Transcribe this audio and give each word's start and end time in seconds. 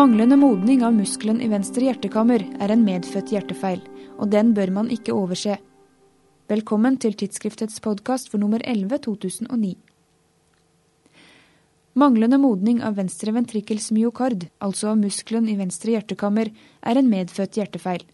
Manglende 0.00 0.36
modning 0.36 0.80
av 0.84 0.94
muskelen 0.96 1.42
i 1.44 1.48
venstre 1.52 1.84
hjertekammer 1.84 2.40
er 2.64 2.72
en 2.72 2.84
medfødt 2.86 3.34
hjertefeil, 3.34 3.82
og 4.16 4.30
den 4.32 4.54
bør 4.56 4.70
man 4.72 4.86
ikke 4.94 5.12
overse. 5.12 5.58
Velkommen 6.48 6.94
til 7.02 7.18
tidsskriftets 7.20 7.82
podkast 7.84 8.30
for 8.32 8.40
nummer 8.40 8.64
11 8.64 8.96
2009. 9.04 9.74
Manglende 12.00 12.38
modning 12.40 12.80
av 12.80 12.96
venstre 12.96 13.34
ventrikkels 13.36 13.90
myokard, 13.92 14.46
altså 14.64 14.94
av 14.94 15.02
muskelen 15.02 15.50
i 15.52 15.58
venstre 15.58 15.92
hjertekammer, 15.98 16.48
er 16.80 17.02
en 17.02 17.12
medfødt 17.12 17.60
hjertefeil. 17.60 18.06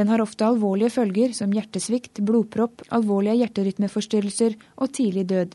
Den 0.00 0.08
har 0.08 0.24
ofte 0.24 0.48
alvorlige 0.48 0.94
følger 0.96 1.36
som 1.36 1.52
hjertesvikt, 1.52 2.22
blodpropp, 2.24 2.86
alvorlige 2.88 3.42
hjerterytmeforstyrrelser 3.42 4.56
og 4.78 4.96
tidlig 4.96 5.28
død. 5.34 5.52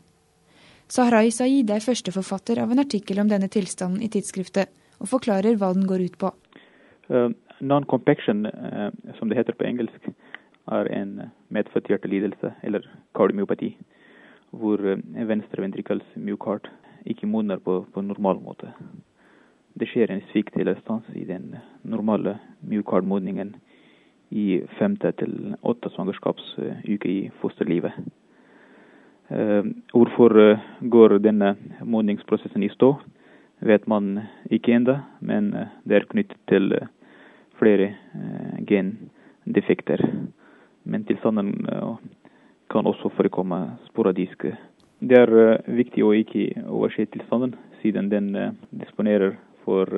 Sahrai 0.86 1.34
Saeed 1.34 1.74
er 1.74 1.82
førsteforfatter 1.82 2.62
av 2.62 2.70
en 2.70 2.86
artikkel 2.86 3.18
om 3.18 3.34
denne 3.34 3.50
tilstanden 3.50 4.06
i 4.06 4.12
tidsskriftet 4.14 4.70
og 5.00 5.10
forklarer 5.10 5.58
hva 5.60 5.72
den 5.76 5.88
går 5.90 6.04
ut 6.06 6.18
på. 6.20 6.30
Uh, 7.10 7.30
Non-compaction, 7.60 8.46
uh, 8.46 8.90
som 9.18 9.30
det 9.30 9.38
heter 9.38 9.56
på 9.56 9.66
engelsk, 9.68 10.08
er 10.72 10.88
en 10.96 11.30
medfødt 11.52 11.90
hjertelidelse, 11.92 12.54
eller 12.64 12.86
kardiomyopati, 13.14 13.74
hvor 14.50 14.80
venstre 15.28 15.62
ventrikels 15.62 16.06
myokard 16.16 16.70
ikke 17.04 17.28
modner 17.28 17.60
på, 17.60 17.82
på 17.92 18.00
normal 18.00 18.40
måte. 18.40 18.70
Det 19.74 19.88
skjer 19.90 20.12
en 20.12 20.22
svikt 20.30 20.56
eller 20.56 20.78
stans 20.80 21.04
i 21.12 21.24
den 21.28 21.56
normale 21.82 22.38
myokardmodningen 22.62 23.56
i 24.30 24.62
femte 24.78 25.10
til 25.18 25.56
åtte 25.62 25.90
svangerskapsuker 25.94 27.10
i 27.10 27.18
fosterlivet. 27.40 27.92
Hvorfor 29.92 30.36
går 30.94 31.18
denne 31.24 31.54
modningsprosessen 31.82 32.62
i 32.62 32.70
stå? 32.72 32.94
Vet 33.64 33.86
man 33.86 34.18
ikke 34.52 34.74
ennå, 34.76 34.98
men 35.24 35.52
eh, 35.56 35.72
det 35.88 35.96
er 35.98 36.08
knyttet 36.10 36.40
til 36.50 36.72
eh, 36.76 36.88
flere 37.58 37.90
eh, 37.94 38.56
gendefekter. 38.68 40.02
Men 40.84 41.06
tilstanden 41.08 41.64
kan 42.68 42.86
også 42.86 43.08
forekomme 43.16 43.78
sporadisk. 43.86 44.44
Det 45.00 45.16
er 45.16 45.62
viktig 45.64 46.02
å 46.04 46.10
ikke 46.12 46.66
overse 46.68 47.06
tilstanden, 47.08 47.54
siden 47.80 48.10
den 48.12 48.28
disponerer 48.68 49.38
for 49.64 49.88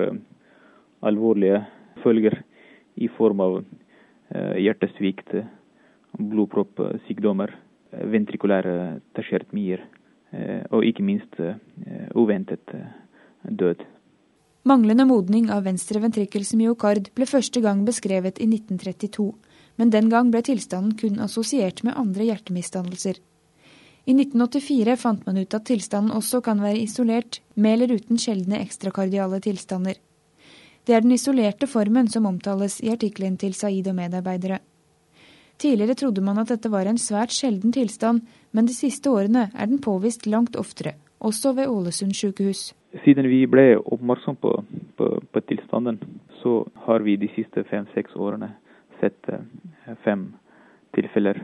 alvorlige 1.02 1.64
følger 2.04 2.38
i 3.02 3.08
form 3.16 3.42
av 3.42 3.56
hjertesvikt, 4.62 5.34
blodproppsykdommer, 6.22 7.50
ventrikulære 8.14 8.76
tertiærtmier 9.18 9.82
og 10.70 10.86
ikke 10.86 11.02
minst 11.02 11.34
uventet 12.14 12.78
død. 13.50 13.84
Manglende 14.66 15.04
modning 15.06 15.50
av 15.54 15.62
venstre 15.68 16.00
ventrikkels 16.02 16.50
myokard 16.58 17.12
ble 17.14 17.28
første 17.30 17.60
gang 17.62 17.84
beskrevet 17.86 18.40
i 18.42 18.48
1932, 18.50 19.28
men 19.78 19.92
den 19.94 20.08
gang 20.10 20.32
ble 20.32 20.42
tilstanden 20.42 20.96
kun 20.98 21.20
assosiert 21.22 21.84
med 21.86 21.94
andre 21.94 22.26
hjertemisdannelser. 22.26 23.20
I 24.06 24.14
1984 24.14 24.96
fant 24.98 25.22
man 25.26 25.38
ut 25.38 25.54
at 25.54 25.66
tilstanden 25.66 26.14
også 26.14 26.40
kan 26.42 26.60
være 26.62 26.82
isolert, 26.82 27.40
med 27.54 27.76
eller 27.76 27.96
uten 27.98 28.18
sjeldne 28.18 28.60
ekstrakardiale 28.62 29.40
tilstander. 29.42 29.98
Det 30.86 30.94
er 30.94 31.02
den 31.02 31.14
isolerte 31.14 31.66
formen 31.66 32.06
som 32.10 32.26
omtales 32.26 32.78
i 32.82 32.92
artikkelen 32.94 33.34
til 33.38 33.54
Saeed 33.58 33.88
og 33.90 33.96
medarbeidere. 33.98 34.60
Tidligere 35.58 35.96
trodde 35.98 36.22
man 36.22 36.38
at 36.38 36.52
dette 36.52 36.70
var 36.70 36.86
en 36.86 37.00
svært 37.00 37.34
sjelden 37.34 37.72
tilstand, 37.74 38.22
men 38.52 38.66
de 38.68 38.74
siste 38.76 39.10
årene 39.10 39.48
er 39.54 39.66
den 39.66 39.82
påvist 39.82 40.26
langt 40.30 40.58
oftere, 40.58 40.94
også 41.26 41.52
ved 41.56 41.68
Ålesund 41.68 42.14
sykehus. 42.14 42.72
Siden 43.04 43.28
vi 43.28 43.42
ble 43.50 43.76
oppmerksom 43.78 44.38
på, 44.40 44.52
på, 44.96 45.08
på 45.32 45.40
tilstanden, 45.48 45.98
så 46.40 46.62
har 46.86 47.04
vi 47.04 47.16
de 47.20 47.28
siste 47.34 47.64
fem-seks 47.70 48.14
årene 48.16 48.52
sett 49.00 49.28
eh, 49.28 49.96
fem 50.04 50.28
tilfeller 50.96 51.42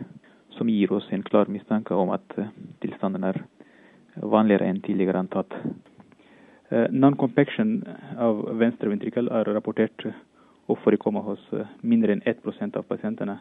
som 0.56 0.70
gir 0.70 0.92
oss 0.92 1.08
en 1.10 1.24
klar 1.26 1.50
mistanke 1.52 1.94
om 1.94 2.12
at 2.14 2.38
eh, 2.38 2.52
tilstanden 2.84 3.26
er 3.28 3.42
vanligere 4.16 4.68
enn 4.68 4.80
tidligere 4.84 5.24
antatt. 5.24 5.56
Eh, 6.70 6.88
non-compaction 6.90 7.80
av 8.16 8.44
venstre 8.60 8.92
ventrikkel 8.92 9.28
er 9.32 9.50
rapportert 9.52 10.06
å 10.70 10.78
forekomme 10.84 11.24
hos 11.26 11.42
mindre 11.82 12.14
enn 12.14 12.24
1% 12.24 12.78
av 12.78 12.86
pasientene 12.88 13.40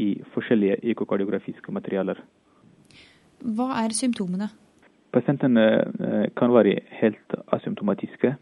i 0.00 0.14
forskjellige 0.34 0.78
ekokardiografiske 0.92 1.74
materialer. 1.74 2.20
Hva 3.40 3.72
er 3.82 3.96
symptomene? 3.96 4.50
Pasientene 5.10 5.64
eh, 5.82 6.26
kan 6.38 6.52
være 6.54 6.76
helt 7.00 7.34
asymptomatiske 7.54 8.34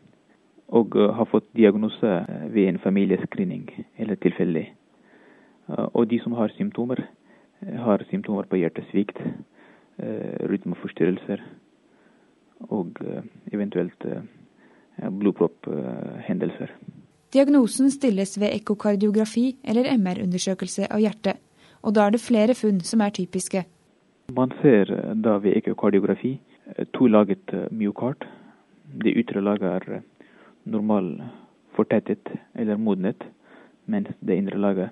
og 0.77 0.97
eh, 1.01 1.13
har 1.17 1.29
fått 1.31 1.47
diagnose 1.57 2.11
eh, 2.21 2.43
ved 2.53 2.69
en 2.69 2.81
familiescreening 2.83 3.71
eller 3.97 4.21
tilfeldig. 4.21 4.67
Og 5.69 6.07
de 6.09 6.17
som 6.23 6.33
har 6.33 6.49
symptomer, 6.57 7.03
har 7.61 8.01
symptomer 8.09 8.47
på 8.49 8.57
hjertesvikt, 8.57 9.19
rytmeforstyrrelser 10.49 11.43
og 12.73 13.03
eventuelt 13.53 14.07
blodpropphendelser. 14.97 16.73
Diagnosen 17.37 17.93
stilles 17.93 18.33
ved 18.41 18.55
ekkokardiografi 18.55 19.59
eller 19.61 19.91
MR-undersøkelse 19.99 20.89
av 20.89 21.05
hjertet, 21.05 21.37
og 21.85 21.93
da 21.99 22.07
er 22.07 22.17
det 22.17 22.25
flere 22.25 22.57
funn 22.57 22.81
som 22.81 23.05
er 23.05 23.13
typiske. 23.21 23.67
Man 24.33 24.57
ser 24.63 24.89
da 25.21 25.37
ved 25.37 25.61
ekkokardiografi 25.61 26.39
Eh, 26.39 26.48
to-laget 26.93 27.55
eh, 27.55 27.67
myokard. 27.71 28.25
Det 28.83 29.15
ytre 29.21 29.41
laget 29.41 29.63
er 29.89 30.03
normalt 30.65 31.23
fortettet 31.77 32.31
eller 32.55 32.77
modnet, 32.77 33.23
mens 33.87 34.09
det 34.21 34.37
indre 34.37 34.59
laget 34.59 34.91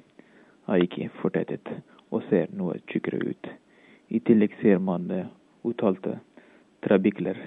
er 0.69 0.83
ikke 0.83 1.09
fortettet 1.21 1.69
og 2.11 2.23
ser 2.31 2.53
noe 2.55 2.79
tykkere 2.91 3.21
ut. 3.25 3.49
I 4.09 4.21
tillegg 4.21 4.55
ser 4.61 4.79
man 4.79 5.09
uttalte 5.67 6.19
trabikler 6.87 7.41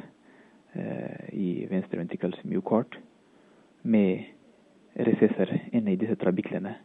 i 1.32 1.66
venstre 1.72 2.02
ventrikels 2.02 2.42
myokard 2.44 2.98
med 3.84 4.26
resesser 5.08 5.54
inne 5.72 5.94
i 5.94 6.00
disse 6.02 6.20
trabiklene. 6.20 6.76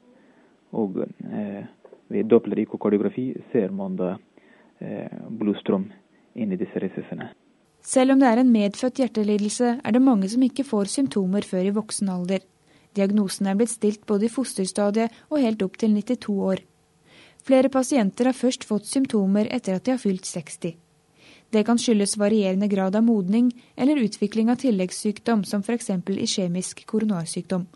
Og 0.79 1.03
ved 2.09 2.31
doppler-ikokardiografi 2.31 3.33
ser 3.53 3.75
man 3.75 3.99
da 3.99 4.15
blodstrøm 5.29 5.91
inn 6.35 6.55
i 6.55 6.61
disse 6.61 6.79
ressursene. 6.79 7.33
Selv 7.85 8.15
om 8.15 8.21
det 8.21 8.29
er 8.31 8.41
en 8.41 8.53
medfødt 8.53 9.01
hjertelidelse, 9.03 9.79
er 9.85 9.93
det 9.93 10.01
mange 10.03 10.29
som 10.33 10.43
ikke 10.43 10.65
får 10.65 10.89
symptomer 10.89 11.45
før 11.45 11.69
i 11.69 11.75
voksen 11.77 12.09
alder. 12.09 12.41
Diagnosen 12.97 13.51
er 13.51 13.59
blitt 13.59 13.75
stilt 13.75 14.07
både 14.09 14.29
i 14.29 14.33
fosterstadiet 14.33 15.13
og 15.29 15.43
helt 15.43 15.63
opp 15.67 15.77
til 15.77 15.93
92 15.93 16.39
år. 16.49 16.63
Flere 17.45 17.69
pasienter 17.69 18.31
har 18.31 18.37
først 18.39 18.65
fått 18.65 18.89
symptomer 18.89 19.51
etter 19.53 19.77
at 19.77 19.85
de 19.85 19.93
har 19.93 20.01
fylt 20.01 20.25
60. 20.25 20.79
Det 21.53 21.63
kan 21.67 21.79
skyldes 21.79 22.17
varierende 22.19 22.71
grad 22.73 22.97
av 22.97 23.05
modning 23.05 23.51
eller 23.77 24.01
utvikling 24.01 24.49
av 24.51 24.63
tilleggssykdom, 24.63 25.45
som 25.45 25.61
f.eks. 25.61 25.91
iskjemisk 26.25 26.87
koronarsykdom. 26.89 27.67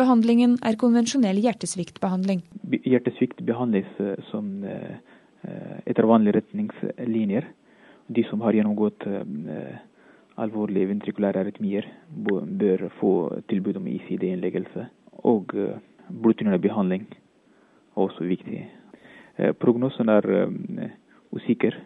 Behandlingen 0.00 0.58
er 0.66 0.78
konvensjonell 0.80 1.38
hjertesviktbehandling. 1.44 2.42
Hjertesvikt 2.82 3.44
behandles 3.46 3.88
eh, 4.02 4.18
som 4.30 4.64
eh, 4.64 4.98
etter 5.86 6.08
vanlige 6.10 6.40
retningslinjer 6.40 7.46
de 8.14 8.24
som 8.26 8.40
har 8.42 8.56
gjennomgått 8.56 9.06
eh, 9.06 9.76
alvorlige 10.40 10.88
ventrikulære 10.90 11.44
arytmier, 11.44 11.86
bør 12.10 12.88
få 12.98 13.12
tilbud 13.50 13.78
om 13.78 13.86
ICD-innleggelse. 13.86 14.86
Og 15.30 15.54
eh, 15.54 15.78
blodtynnende 16.10 16.62
behandling 16.62 17.06
er 17.10 18.02
også 18.06 18.26
viktig. 18.26 18.64
Eh, 19.36 19.52
prognosen 19.54 20.10
er 20.10 20.26
usikker 21.30 21.78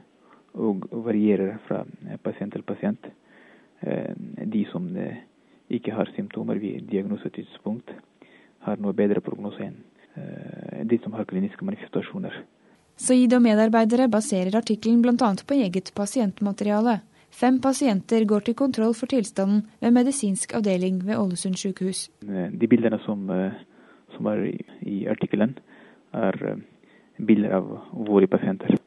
og 0.54 0.86
varierer 1.04 1.58
fra 1.66 1.82
pasient 2.22 2.54
til 2.54 2.62
pasient. 2.62 3.10
De 4.54 4.60
som 4.70 4.86
ikke 5.68 5.92
har 5.92 6.08
symptomer 6.14 6.60
ved 6.62 6.86
diagnosetidspunkt, 6.88 7.90
har 8.64 8.78
noe 8.80 8.94
bedre 8.96 9.20
prognose 9.20 9.66
enn 9.66 9.74
de 10.88 10.98
som 11.02 11.12
har 11.18 11.26
kliniske 11.28 11.66
manifestasjoner. 11.66 12.38
Saeed 12.96 13.32
og 13.34 13.42
medarbeidere 13.42 14.06
baserer 14.08 14.54
artikkelen 14.54 15.02
bl.a. 15.02 15.30
på 15.46 15.56
eget 15.58 15.90
pasientmateriale. 15.96 17.00
Fem 17.34 17.58
pasienter 17.60 18.22
går 18.30 18.44
til 18.46 18.54
kontroll 18.54 18.94
for 18.94 19.10
tilstanden 19.10 19.64
ved 19.82 19.94
medisinsk 19.96 20.54
avdeling 20.54 21.00
ved 21.02 21.18
Ålesund 21.18 21.58
sykehus. 21.58 22.06
De 22.22 22.68
bildene 22.70 23.00
som, 23.02 23.26
eh, 23.30 23.56
som 24.14 24.26
er 24.30 24.44
i 24.86 25.06
artikkelen, 25.10 25.56
er 26.14 26.38
eh, 26.46 26.62
bilder 27.18 27.56
av 27.58 27.72
våre 27.90 28.30
pasienter. 28.30 28.78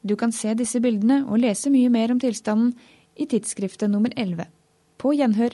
Du 0.00 0.16
kan 0.16 0.32
se 0.32 0.54
disse 0.56 0.80
bildene 0.80 1.26
og 1.28 1.42
lese 1.44 1.68
mye 1.68 1.90
mer 1.92 2.10
om 2.10 2.20
tilstanden 2.20 2.72
i 3.20 3.26
tidsskriftet 3.28 3.90
nummer 3.90 4.12
11. 4.16 4.48
På 4.96 5.12
gjenhør. 5.12 5.52